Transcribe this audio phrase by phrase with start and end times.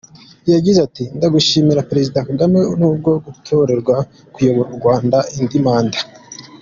[0.53, 3.95] Yagize ati “Ndagushimira Perezida Kagame ku bwo gutorerwa
[4.33, 5.99] kuyobora u Rwanda indi manda.